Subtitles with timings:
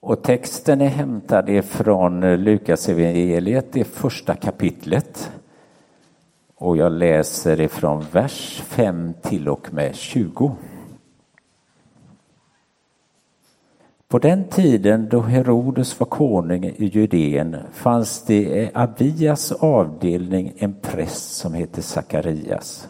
[0.00, 5.30] Och texten är hämtad ifrån Lukas evangeliet, det första kapitlet.
[6.54, 10.56] Och jag läser ifrån vers 5 till och med 20.
[14.08, 20.74] På den tiden då Herodes var konung i Judeen fanns det i Abias avdelning en
[20.82, 22.88] präst som hette Sakarias.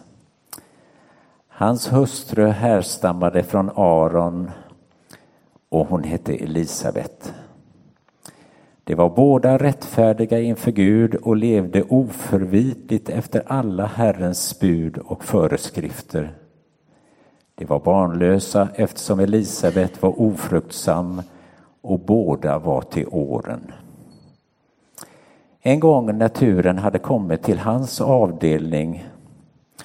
[1.48, 4.50] Hans hustru härstammade från Aron
[5.68, 7.34] och hon hette Elisabet.
[8.84, 16.34] De var båda rättfärdiga inför Gud och levde oförvitligt efter alla Herrens bud och föreskrifter.
[17.54, 21.22] De var barnlösa eftersom Elisabet var ofruktsam
[21.80, 23.72] och båda var till åren.
[25.60, 29.06] En gång när turen hade kommit till hans avdelning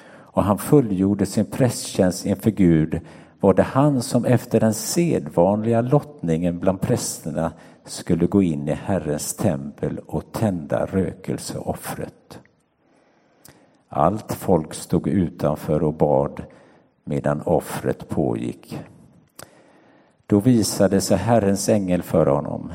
[0.06, 3.00] och han fullgjorde sin prästtjänst inför Gud
[3.44, 7.52] var det han som efter den sedvanliga lottningen bland prästerna
[7.84, 12.40] skulle gå in i Herrens tempel och tända rökelseoffret.
[13.88, 16.42] Allt folk stod utanför och bad
[17.04, 18.78] medan offret pågick.
[20.26, 22.72] Då visade sig Herrens ängel för honom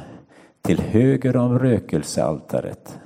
[0.61, 2.99] till höger om rökelsealtaret.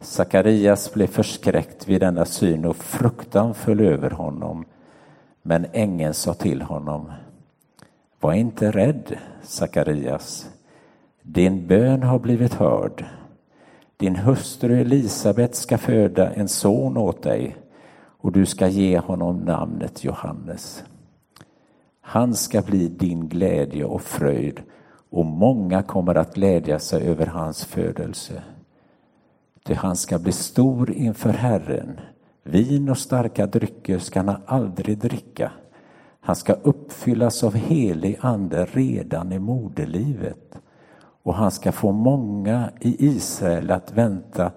[0.00, 4.64] Sakarias blev förskräckt vid denna syn och fruktan föll över honom.
[5.46, 7.12] Men ängeln sa till honom
[8.20, 10.50] Var inte rädd, Sakarias.
[11.22, 13.04] Din bön har blivit hörd.
[13.96, 17.56] Din hustru Elisabet ska föda en son åt dig
[17.96, 20.84] och du ska ge honom namnet Johannes.
[22.00, 24.62] Han ska bli din glädje och fröjd
[25.10, 28.42] och många kommer att glädja sig över hans födelse.
[29.64, 32.00] Ty han ska bli stor inför Herren.
[32.46, 35.52] Vin och starka drycker ska han aldrig dricka.
[36.20, 40.58] Han ska uppfyllas av helig ande redan i moderlivet
[41.22, 44.52] och han ska få många i Israel att vänta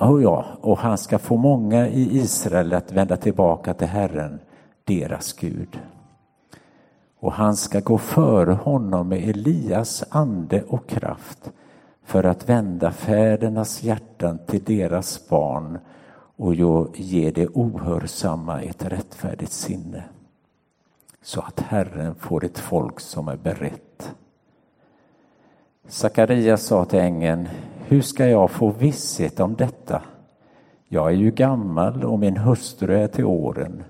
[0.00, 4.40] Oh ja, och han ska få många i Israel att vända tillbaka till Herren,
[4.84, 5.80] deras Gud.
[7.20, 11.52] Och han ska gå före honom med Elias ande och kraft
[12.04, 15.78] för att vända fädernas hjärtan till deras barn
[16.40, 16.54] och
[16.94, 20.04] ger det ohörsamma ett rättfärdigt sinne.
[21.22, 24.14] Så att Herren får ett folk som är berett.
[25.88, 27.48] Sakarias sa till ängeln,
[27.86, 30.02] hur ska jag få visshet om detta?
[30.88, 33.84] Jag är ju gammal och min hustru är till åren.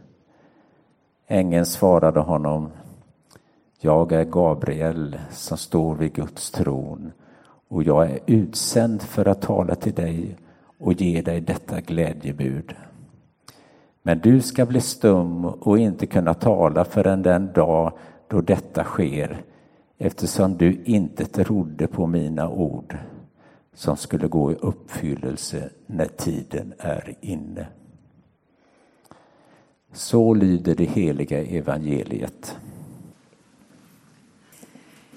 [1.27, 2.71] Ängeln svarade honom,
[3.81, 7.12] jag är Gabriel som står vid Guds tron
[7.69, 10.37] och jag är utsänd för att tala till dig
[10.81, 12.75] och ge dig detta glädjebud.
[14.03, 17.93] Men du ska bli stum och inte kunna tala förrän den dag
[18.29, 19.43] då detta sker
[19.99, 22.99] eftersom du inte trodde på mina ord
[23.75, 27.67] som skulle gå i uppfyllelse när tiden är inne.
[29.93, 32.57] Så lyder det heliga evangeliet.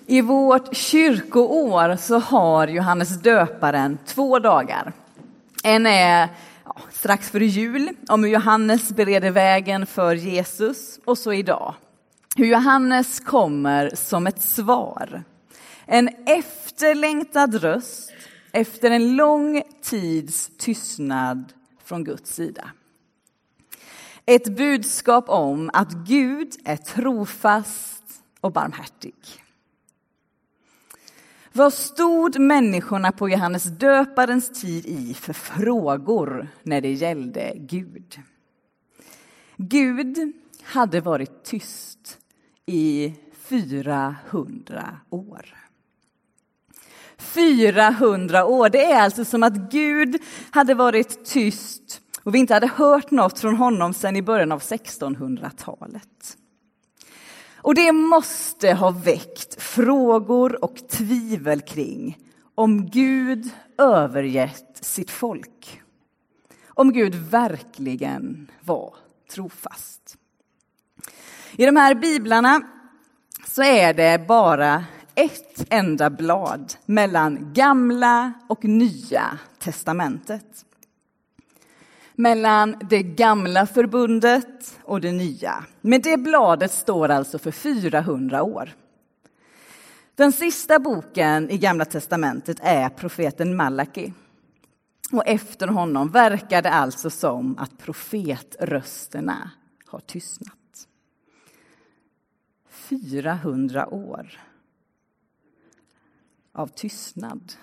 [0.06, 4.94] I vårt kyrkoår så har Johannes döparen två dagar.
[5.66, 6.30] En är
[6.66, 11.00] ja, strax före jul, om hur Johannes bereder vägen för Jesus.
[11.06, 11.76] Och så idag,
[12.36, 15.24] hur Johannes kommer som ett svar.
[15.86, 18.12] En efterlängtad röst
[18.52, 21.54] efter en lång tids tystnad
[21.84, 22.70] från Guds sida.
[24.26, 28.04] Ett budskap om att Gud är trofast
[28.42, 29.43] och barmhärtig.
[31.56, 38.20] Vad stod människorna på Johannes döparens tid i för frågor när det gällde Gud?
[39.58, 40.34] Gud
[40.64, 42.18] hade varit tyst
[42.66, 45.56] i 400 år.
[47.18, 48.70] 400 år.
[48.70, 50.22] Det är alltså som att Gud
[50.52, 54.60] hade varit tyst och vi inte hade hört något från honom sedan i början av
[54.60, 56.38] 1600-talet.
[57.64, 62.18] Och det måste ha väckt frågor och tvivel kring
[62.56, 65.82] om Gud övergett sitt folk.
[66.68, 68.96] Om Gud verkligen var
[69.32, 70.18] trofast.
[71.52, 72.62] I de här biblarna
[73.48, 74.84] så är det bara
[75.16, 80.66] ett enda blad mellan gamla och nya testamentet.
[82.16, 85.66] Mellan det gamla förbundet och det nya.
[85.82, 88.74] Men det bladet står alltså för 400 år.
[90.16, 94.14] Den sista boken i Gamla testamentet är profeten Malaki.
[95.12, 99.52] Och efter honom verkar det alltså som att profetrösterna
[99.86, 100.88] har tystnat.
[102.70, 104.40] 400 år
[106.52, 107.54] av tystnad.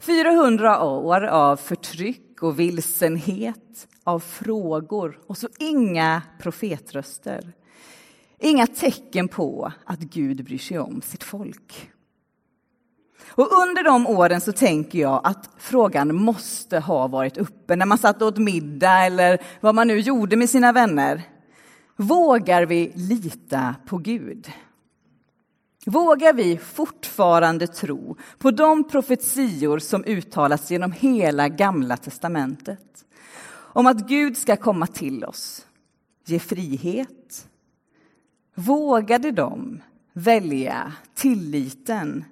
[0.00, 7.52] 400 år av förtryck och vilsenhet, av frågor och så inga profetröster.
[8.38, 11.90] Inga tecken på att Gud bryr sig om sitt folk.
[13.28, 17.98] Och under de åren så tänker jag att frågan måste ha varit uppe när man
[17.98, 21.22] satt åt middag eller vad man nu gjorde med sina vänner.
[21.96, 24.48] Vågar vi lita på Gud?
[25.86, 33.04] Vågar vi fortfarande tro på de profetior som uttalas genom hela Gamla testamentet?
[33.50, 35.66] Om att Gud ska komma till oss,
[36.24, 37.48] ge frihet.
[38.54, 39.82] Vågade de
[40.12, 42.24] välja tilliten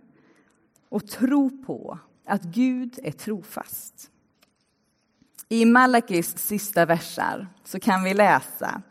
[0.88, 4.10] och tro på att Gud är trofast?
[5.48, 8.82] I Malakis sista versar så kan vi läsa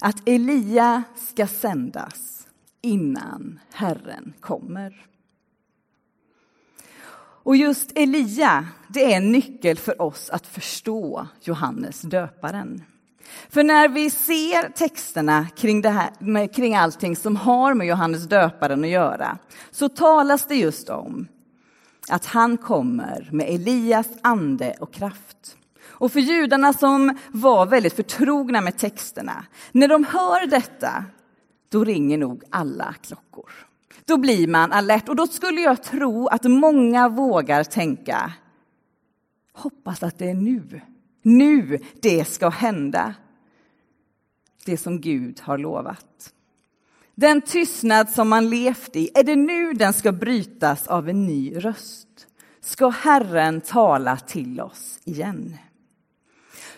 [0.00, 2.35] att Elia ska sändas
[2.82, 5.06] innan Herren kommer.
[7.46, 12.82] Och just Elia, det är en nyckel för oss att förstå Johannes döparen.
[13.48, 18.84] För när vi ser texterna kring, det här, kring allting som har med Johannes döparen
[18.84, 19.38] att göra,
[19.70, 21.28] så talas det just om
[22.08, 25.56] att han kommer med Elias ande och kraft.
[25.98, 31.04] Och för judarna som var väldigt förtrogna med texterna, när de hör detta
[31.68, 33.50] då ringer nog alla klockor.
[34.04, 38.32] Då blir man alert och då skulle jag tro att många vågar tänka
[39.56, 40.80] hoppas att det är nu,
[41.22, 43.14] nu det ska hända.
[44.64, 46.32] Det som Gud har lovat.
[47.14, 51.56] Den tystnad som man levt i, är det nu den ska brytas av en ny
[51.56, 52.26] röst?
[52.60, 55.58] Ska Herren tala till oss igen?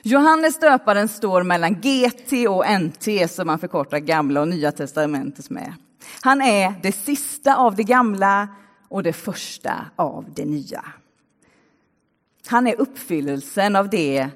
[0.09, 5.75] Johannes döparen står mellan GT och NT som man förkortar gamla och nya testamentet med.
[6.21, 8.49] Han är det sista av det gamla
[8.89, 10.85] och det första av det nya.
[12.47, 14.29] Han är uppfyllelsen av det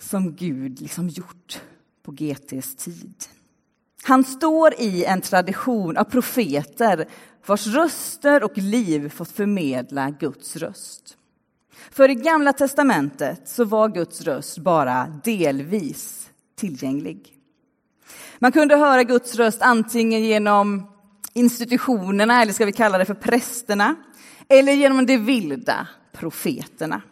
[0.00, 1.62] som Gud liksom gjort
[2.02, 3.14] på GTs tid.
[4.02, 7.08] Han står i en tradition av profeter
[7.46, 11.15] vars röster och liv fått förmedla Guds röst.
[11.90, 17.32] För i Gamla testamentet så var Guds röst bara delvis tillgänglig.
[18.38, 20.86] Man kunde höra Guds röst antingen genom
[21.32, 23.94] institutionerna, eller ska vi kalla det för prästerna,
[24.48, 27.02] eller genom de vilda profeterna.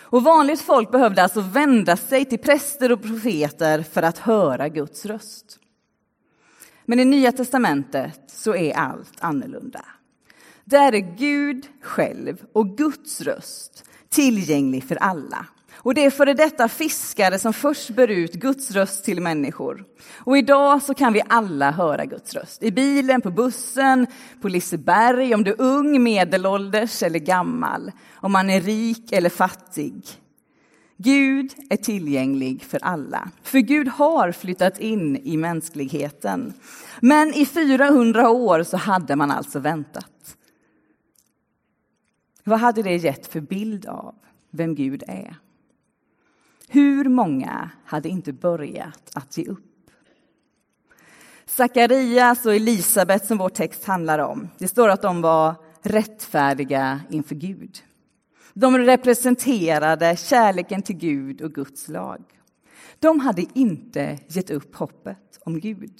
[0.00, 5.06] Och vanligt folk behövde alltså vända sig till präster och profeter för att höra Guds
[5.06, 5.58] röst.
[6.84, 9.84] Men i Nya testamentet så är allt annorlunda.
[10.64, 15.46] Där är Gud själv och Guds röst tillgänglig för alla.
[15.82, 19.84] Och det är före detta fiskare som först bär ut Guds röst till människor.
[20.16, 22.62] Och idag så kan vi alla höra Guds röst.
[22.62, 24.06] I bilen, på bussen,
[24.40, 27.92] på Liseberg, om du är ung, medelålders eller gammal.
[28.14, 30.02] Om man är rik eller fattig.
[30.96, 33.30] Gud är tillgänglig för alla.
[33.42, 36.52] För Gud har flyttat in i mänskligheten.
[37.00, 40.36] Men i 400 år så hade man alltså väntat.
[42.50, 44.14] Vad hade det gett för bild av
[44.50, 45.36] vem Gud är?
[46.68, 49.90] Hur många hade inte börjat att ge upp?
[51.46, 57.34] Sakarias och Elisabet som vår text handlar om, det står att de var rättfärdiga inför
[57.34, 57.78] Gud.
[58.54, 62.24] De representerade kärleken till Gud och Guds lag.
[62.98, 65.94] De hade inte gett upp hoppet om Gud.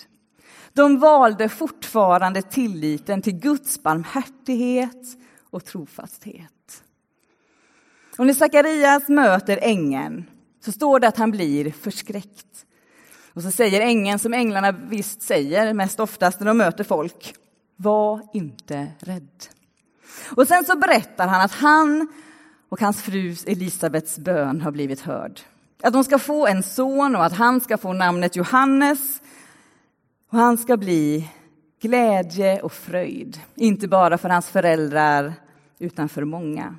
[0.72, 5.16] De valde fortfarande tilliten till Guds barmhärtighet
[5.50, 6.82] och trofasthet.
[8.18, 10.24] Och när Sakarias möter ängeln
[10.60, 12.66] så står det att han blir förskräckt.
[13.32, 17.34] Och så säger ängeln som änglarna visst säger mest oftast när de möter folk.
[17.76, 19.44] Var inte rädd.
[20.36, 22.08] Och sen så berättar han att han
[22.68, 25.40] och hans fru Elisabets bön har blivit hörd.
[25.82, 29.20] Att de ska få en son och att han ska få namnet Johannes.
[30.30, 31.28] Och han ska bli
[31.80, 35.32] glädje och fröjd, inte bara för hans föräldrar
[35.78, 36.74] utan för många.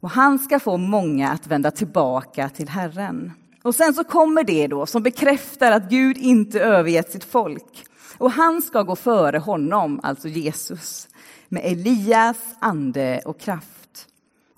[0.00, 3.32] Och han ska få många att vända tillbaka till Herren.
[3.62, 7.84] Och sen så kommer det då som bekräftar att Gud inte övergett sitt folk.
[8.18, 11.08] Och han ska gå före honom, alltså Jesus,
[11.48, 14.06] med Elias ande och kraft.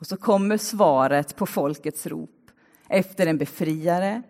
[0.00, 2.30] Och så kommer svaret på folkets rop
[2.88, 4.22] efter en befriare,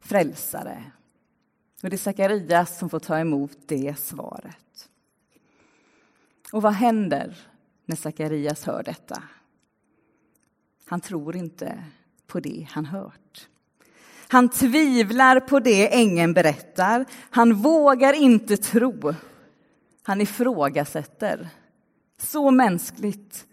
[0.00, 0.84] frälsare
[1.84, 4.88] och det är Sakarias som får ta emot det svaret.
[6.52, 7.36] Och vad händer
[7.84, 9.22] när Sakarias hör detta?
[10.86, 11.84] Han tror inte
[12.26, 13.48] på det han hört.
[14.28, 17.04] Han tvivlar på det ängeln berättar.
[17.30, 19.14] Han vågar inte tro.
[20.02, 21.48] Han ifrågasätter.
[22.18, 23.46] så mänskligt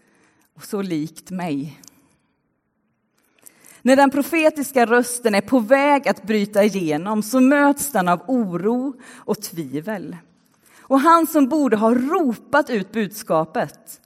[0.54, 1.80] och så likt mig.
[3.82, 8.94] När den profetiska rösten är på väg att bryta igenom så möts den av oro
[9.14, 10.16] och tvivel.
[10.78, 14.00] Och han som borde ha ropat ut budskapet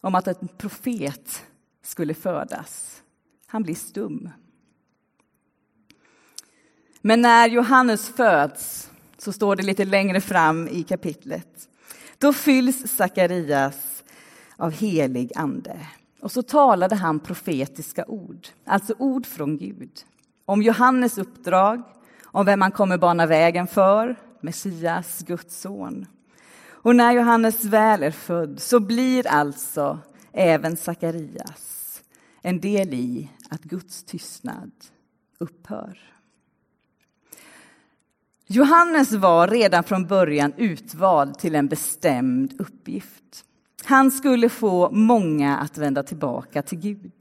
[0.00, 1.42] om att en profet
[1.82, 3.02] skulle födas,
[3.46, 4.28] han blir stum.
[7.00, 11.68] Men när Johannes föds, så står det lite längre fram i kapitlet,
[12.18, 14.04] då fylls Sakarias
[14.56, 15.86] av helig ande.
[16.26, 19.90] Och så talade han profetiska ord, alltså ord från Gud,
[20.44, 21.82] om Johannes uppdrag,
[22.24, 26.06] om vem han kommer bana vägen för, Messias, Guds son.
[26.66, 29.98] Och när Johannes väl är född så blir alltså
[30.32, 32.02] även Sakarias
[32.42, 34.72] en del i att Guds tystnad
[35.38, 35.98] upphör.
[38.46, 43.44] Johannes var redan från början utvald till en bestämd uppgift.
[43.84, 47.12] Han skulle få många att vända tillbaka till Gud.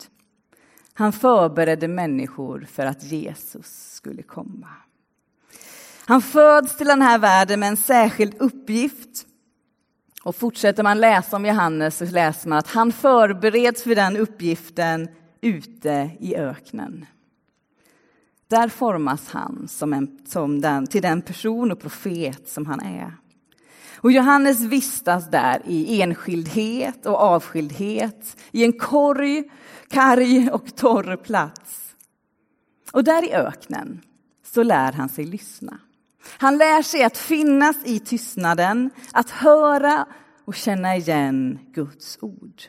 [0.93, 4.67] Han förberedde människor för att Jesus skulle komma.
[6.05, 9.27] Han föds till den här världen med en särskild uppgift.
[10.23, 15.07] Och fortsätter man läsa om Johannes så läser man att han förbereds för den uppgiften
[15.41, 17.05] ute i öknen.
[18.47, 23.13] Där formas han som en, som den, till den person och profet som han är.
[24.05, 29.43] Och Johannes vistas där i enskildhet och avskildhet, i en korg,
[29.89, 31.95] karg och torr plats.
[32.91, 34.01] Och där i öknen
[34.43, 35.79] så lär han sig lyssna.
[36.27, 40.05] Han lär sig att finnas i tystnaden, att höra
[40.45, 42.61] och känna igen Guds ord.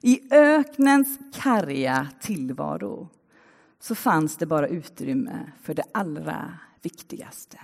[0.00, 3.08] I öknens karga tillvaro
[3.80, 7.58] så fanns det bara utrymme för det allra viktigaste.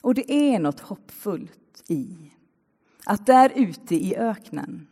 [0.00, 2.32] Och det är något hoppfullt i
[3.04, 4.86] att där ute i öknen,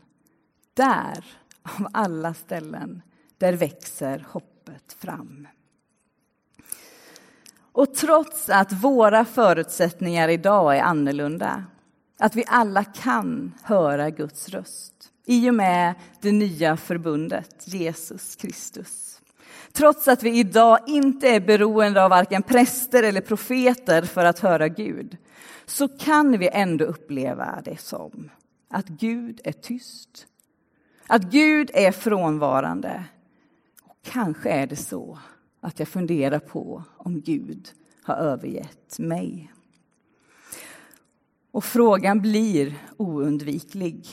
[0.75, 1.25] där
[1.63, 3.03] av alla ställen,
[3.39, 5.49] där växer hoppet fram.
[7.73, 11.65] Och trots att våra förutsättningar idag är annorlunda,
[12.19, 19.08] att vi alla kan höra Guds röst i och med det nya förbundet, Jesus Kristus.
[19.73, 24.69] Trots att vi idag inte är beroende av varken präster eller profeter för att höra
[24.69, 25.17] Gud,
[25.67, 28.31] så kan vi ändå uppleva det som
[28.69, 30.27] att Gud är tyst.
[31.07, 33.05] Att Gud är frånvarande.
[33.83, 35.19] Och kanske är det så
[35.61, 37.69] att jag funderar på om Gud
[38.03, 39.53] har övergett mig.
[41.51, 44.07] Och frågan blir oundviklig.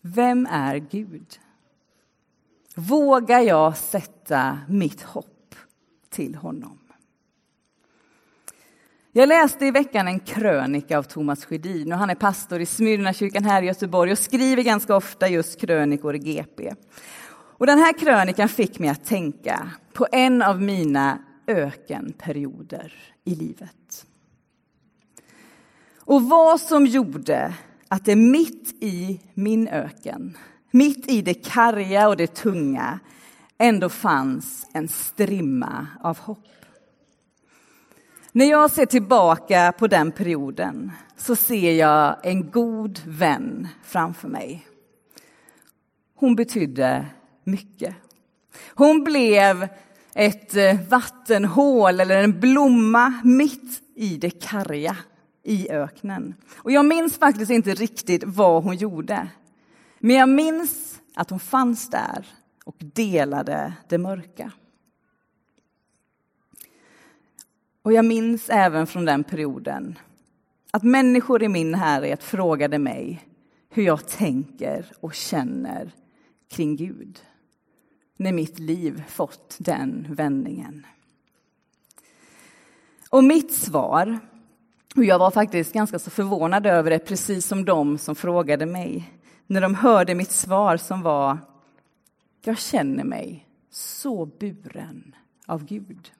[0.00, 1.40] Vem är Gud?
[2.88, 5.54] Vågar jag sätta mitt hopp
[6.10, 6.78] till honom?
[9.12, 13.44] Jag läste i veckan en krönika av Thomas Sjödin och han är pastor i Smyrnakyrkan
[13.44, 16.74] här i Göteborg och skriver ganska ofta just krönikor i GP.
[17.32, 22.94] Och den här krönikan fick mig att tänka på en av mina ökenperioder
[23.24, 24.06] i livet.
[25.98, 27.54] Och vad som gjorde
[27.88, 30.36] att det mitt i min öken,
[30.70, 32.98] mitt i det karga och det tunga,
[33.58, 36.46] ändå fanns en strimma av hopp.
[38.32, 44.66] När jag ser tillbaka på den perioden så ser jag en god vän framför mig.
[46.14, 47.06] Hon betydde
[47.44, 47.94] mycket.
[48.74, 49.68] Hon blev
[50.14, 54.96] ett eh, vattenhål eller en blomma mitt i det karga
[55.42, 56.34] i öknen.
[56.56, 59.28] Och jag minns faktiskt inte riktigt vad hon gjorde.
[60.02, 62.26] Men jag minns att hon fanns där
[62.64, 64.52] och delade det mörka.
[67.82, 69.98] Och jag minns även från den perioden
[70.70, 73.26] att människor i min härhet frågade mig
[73.70, 75.94] hur jag tänker och känner
[76.48, 77.20] kring Gud
[78.16, 80.86] när mitt liv fått den vändningen.
[83.10, 84.18] Och mitt svar,
[84.96, 89.19] och jag var faktiskt ganska så förvånad över det, precis som de som frågade mig,
[89.50, 91.38] när de hörde mitt svar som var,
[92.42, 95.14] jag känner mig så buren
[95.46, 96.12] av Gud.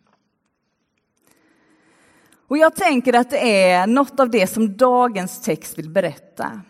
[2.47, 6.61] Och jag tänker att det är något av det som dagens text vill berätta.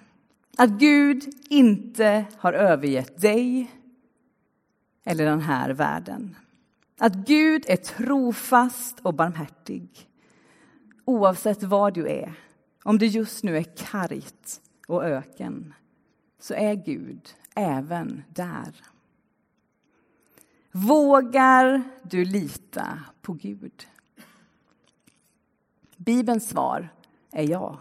[0.56, 3.70] Att Gud inte har övergett dig
[5.04, 6.36] eller den här världen.
[6.98, 10.08] Att Gud är trofast och barmhärtig
[11.04, 12.32] oavsett vad du är.
[12.82, 15.74] Om det just nu är kargt och öken
[16.40, 18.74] så är Gud även där.
[20.72, 23.86] Vågar du lita på Gud?
[25.96, 26.88] Bibelns svar
[27.32, 27.80] är ja.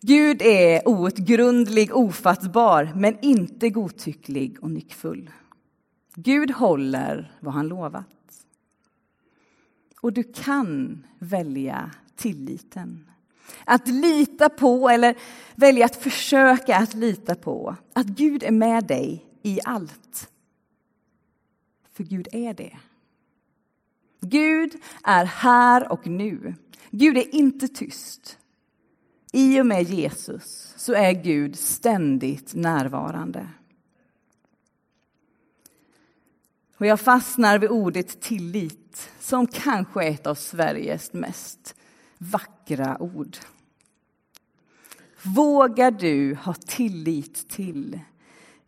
[0.00, 5.30] Gud är outgrundlig, ofattbar, men inte godtycklig och nyckfull.
[6.14, 8.46] Gud håller vad han lovat.
[10.00, 13.10] Och du kan välja tilliten.
[13.64, 15.16] Att lita på, eller
[15.54, 20.30] välja att försöka att lita på, att Gud är med dig i allt.
[21.92, 22.76] För Gud är det.
[24.20, 24.72] Gud
[25.04, 26.54] är här och nu.
[26.90, 28.38] Gud är inte tyst.
[29.32, 33.48] I och med Jesus så är Gud ständigt närvarande.
[36.76, 41.74] Och jag fastnar vid ordet tillit som kanske är ett av Sveriges mest
[42.18, 43.36] vackra ord.
[45.22, 48.00] Vågar du ha tillit till,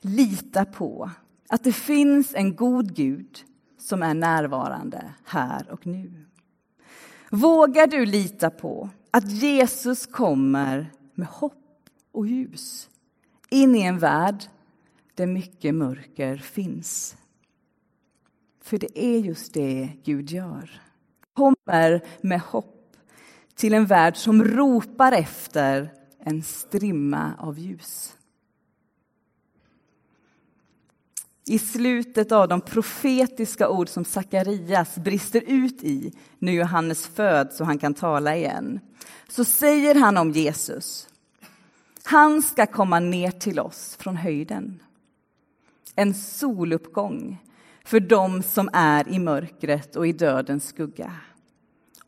[0.01, 1.11] lita på
[1.49, 3.45] att det finns en god Gud
[3.79, 6.25] som är närvarande här och nu?
[7.31, 11.55] Vågar du lita på att Jesus kommer med hopp
[12.13, 12.91] och ljus
[13.51, 14.45] in i en värld
[15.15, 17.17] där mycket mörker finns?
[18.61, 20.83] För det är just det Gud gör.
[21.33, 22.80] Kommer med hopp
[23.61, 25.93] till en värld som ropar efter
[26.25, 28.17] en strimma av ljus.
[31.47, 37.67] I slutet av de profetiska ord som Sakarias brister ut i när Johannes föds och
[37.67, 38.81] han kan tala igen,
[39.29, 41.09] så säger han om Jesus.
[42.05, 44.83] Han ska komma ner till oss från höjden.
[45.97, 47.39] En soluppgång
[47.85, 51.13] för dem som är i mörkret och i dödens skugga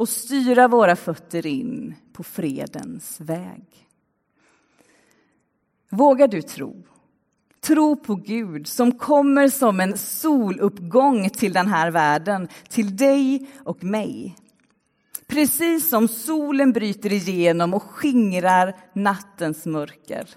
[0.03, 3.65] och styra våra fötter in på fredens väg.
[5.91, 6.83] Vågar du tro?
[7.61, 13.85] Tro på Gud som kommer som en soluppgång till den här världen, till dig och
[13.85, 14.37] mig.
[15.27, 20.29] Precis som solen bryter igenom och skingrar nattens mörker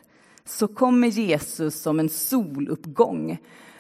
[0.46, 3.38] så kommer Jesus som en soluppgång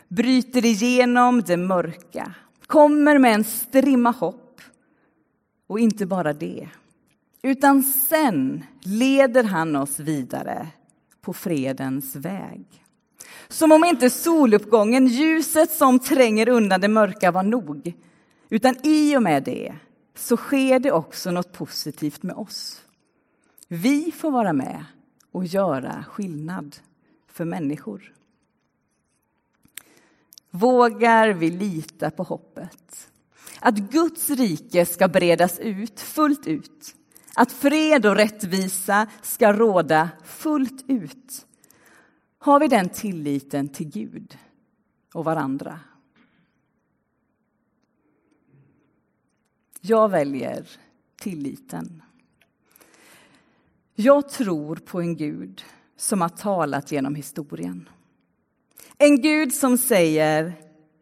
[0.07, 2.33] bryter igenom det mörka,
[2.67, 4.44] kommer med en strimma hopp.
[5.67, 6.69] Och inte bara det,
[7.41, 10.67] utan sen leder han oss vidare
[11.21, 12.65] på fredens väg.
[13.47, 17.93] Som om inte soluppgången, ljuset som tränger undan det mörka var nog.
[18.49, 19.75] Utan i och med det
[20.15, 22.81] så sker det också något positivt med oss.
[23.67, 24.85] Vi får vara med
[25.31, 26.75] och göra skillnad
[27.27, 28.13] för människor.
[30.51, 33.09] Vågar vi lita på hoppet?
[33.59, 36.95] Att Guds rike ska bredas ut fullt ut.
[37.35, 41.47] Att fred och rättvisa ska råda fullt ut.
[42.39, 44.37] Har vi den tilliten till Gud
[45.13, 45.79] och varandra?
[49.81, 50.69] Jag väljer
[51.15, 52.03] tilliten.
[53.95, 55.63] Jag tror på en Gud
[55.97, 57.89] som har talat genom historien.
[58.97, 60.53] En Gud som säger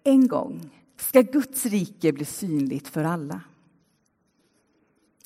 [0.03, 3.41] en gång ska Guds rike bli synligt för alla.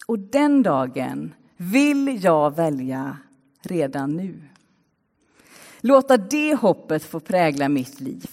[0.08, 3.18] Och den dagen vill jag välja
[3.62, 4.42] redan nu.
[5.82, 8.30] Låta det hoppet få prägla mitt liv.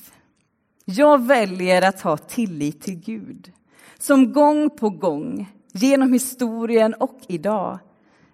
[0.85, 3.53] Jag väljer att ha tillit till Gud
[3.99, 7.79] som gång på gång genom historien och idag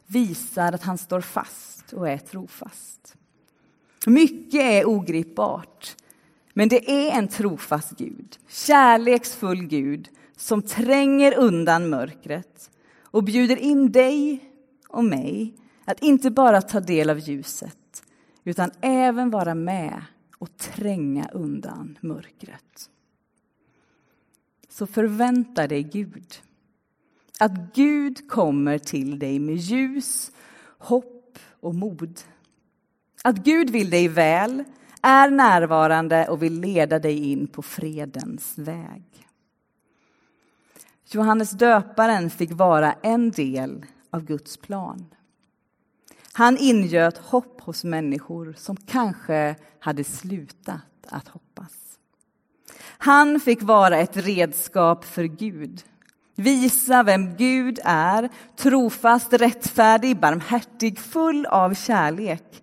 [0.07, 3.17] visar att han står fast och är trofast.
[4.07, 5.97] Mycket är ogripbart,
[6.61, 12.71] men det är en trofast Gud, kärleksfull Gud som tränger undan mörkret
[13.03, 14.45] och bjuder in dig
[14.89, 18.03] och mig att inte bara ta del av ljuset
[18.45, 20.05] utan även vara med
[20.39, 22.91] och tränga undan mörkret.
[24.69, 26.43] Så förvänta dig Gud.
[27.39, 30.33] Att Gud kommer till dig med ljus,
[30.79, 32.21] hopp och mod.
[33.25, 34.65] Att Gud vill dig väl,
[35.03, 39.05] är närvarande och vill leda dig in på fredens väg.
[41.13, 45.07] Johannes döparen fick vara en del av Guds plan.
[46.33, 51.73] Han ingöt hopp hos människor som kanske hade slutat att hoppas.
[52.83, 55.83] Han fick vara ett redskap för Gud.
[56.35, 62.63] Visa vem Gud är, trofast, rättfärdig, barmhärtig, full av kärlek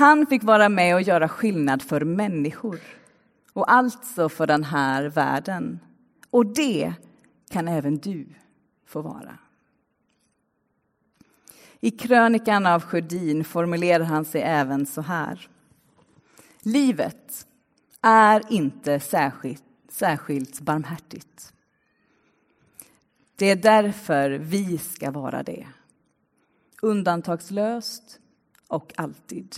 [0.00, 2.80] han fick vara med och göra skillnad för människor
[3.52, 5.80] och alltså för den här världen.
[6.30, 6.92] Och det
[7.50, 8.26] kan även du
[8.86, 9.38] få vara.
[11.80, 15.48] I krönikan av Sjödin formulerar han sig även så här.
[16.60, 17.46] Livet
[18.00, 21.52] är inte särskilt, särskilt barmhärtigt.
[23.36, 25.66] Det är därför vi ska vara det.
[26.82, 28.20] Undantagslöst
[28.68, 29.56] och alltid.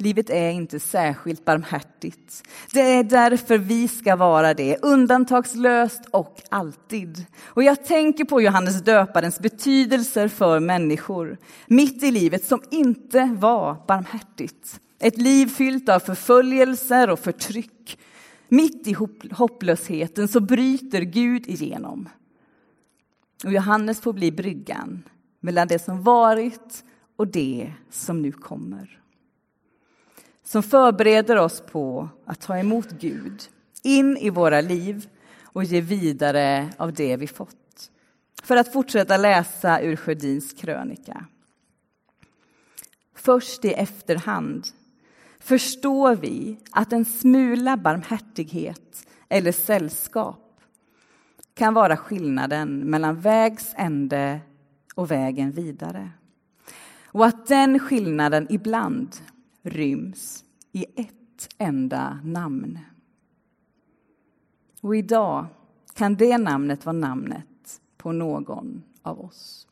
[0.00, 2.42] Livet är inte särskilt barmhärtigt.
[2.72, 7.26] Det är därför vi ska vara det, undantagslöst och alltid.
[7.42, 13.76] Och jag tänker på Johannes döparens betydelser för människor mitt i livet som inte var
[13.86, 14.80] barmhärtigt.
[15.00, 17.98] Ett liv fyllt av förföljelser och förtryck.
[18.48, 18.96] Mitt i
[19.30, 22.08] hopplösheten så bryter Gud igenom.
[23.44, 25.02] Och Johannes får bli bryggan
[25.40, 26.84] mellan det som varit
[27.16, 28.98] och det som nu kommer
[30.48, 33.42] som förbereder oss på att ta emot Gud
[33.82, 35.08] in i våra liv
[35.42, 37.90] och ge vidare av det vi fått.
[38.42, 41.24] För att fortsätta läsa ur Sjödins krönika.
[43.14, 44.66] Först i efterhand
[45.38, 50.60] förstår vi att en smula barmhärtighet eller sällskap
[51.54, 54.40] kan vara skillnaden mellan vägs ände
[54.94, 56.10] och vägen vidare.
[57.06, 59.16] Och att den skillnaden ibland
[59.70, 62.78] ryms i ett enda namn.
[64.80, 65.46] Och idag
[65.94, 69.66] kan det namnet vara namnet på någon av oss.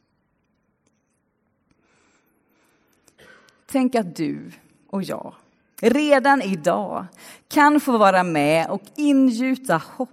[3.66, 4.52] Tänk att du
[4.87, 5.35] och jag
[5.80, 7.06] redan idag
[7.48, 10.11] kan få vara med och ingjuta hopp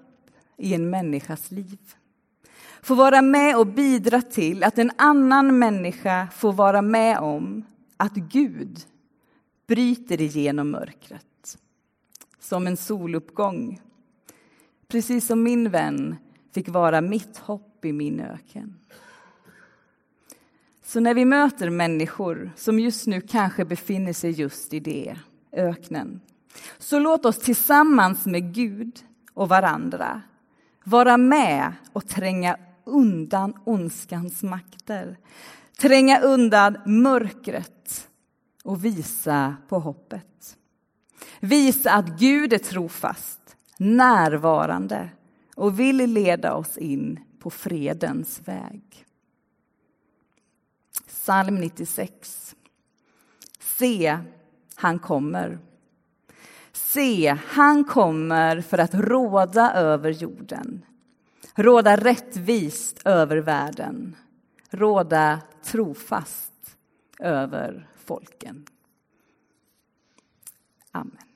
[0.57, 1.79] i en människas liv.
[2.81, 7.65] Få vara med och bidra till att en annan människa får vara med om
[7.97, 8.79] att Gud
[9.67, 11.57] bryter igenom mörkret.
[12.39, 13.81] Som en soluppgång.
[14.87, 16.15] Precis som min vän
[16.53, 18.79] fick vara mitt hopp i min öken.
[20.83, 25.15] Så när vi möter människor som just nu kanske befinner sig just i det,
[25.51, 26.21] öknen,
[26.77, 28.99] så låt oss tillsammans med Gud
[29.33, 30.21] och varandra
[30.83, 35.17] vara med och tränga undan ondskans makter,
[35.77, 38.09] tränga undan mörkret
[38.63, 40.57] och visa på hoppet.
[41.39, 45.09] Visa att Gud är trofast, närvarande
[45.55, 49.05] och vill leda oss in på fredens väg.
[51.07, 52.55] Psalm 96.
[53.59, 54.19] Se,
[54.75, 55.59] han kommer.
[56.71, 60.85] Se, han kommer för att råda över jorden.
[61.55, 64.15] Råda rättvist över världen.
[64.69, 66.77] Råda trofast
[67.19, 68.65] över folken.
[70.93, 71.32] Amen.